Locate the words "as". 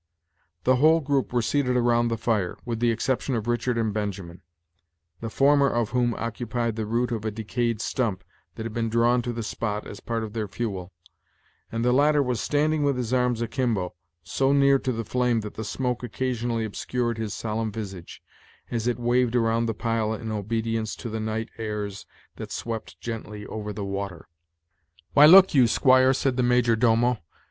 9.85-9.99, 18.71-18.87